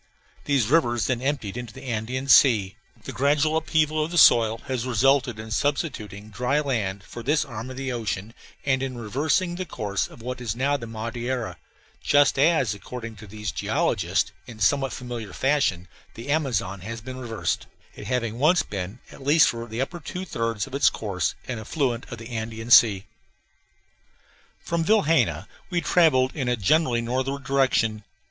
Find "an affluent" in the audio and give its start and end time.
21.47-22.11